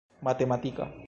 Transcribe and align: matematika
matematika 0.23 0.91